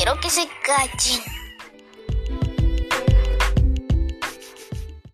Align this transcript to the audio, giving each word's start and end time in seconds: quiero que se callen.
quiero 0.00 0.18
que 0.18 0.30
se 0.30 0.48
callen. 0.62 1.49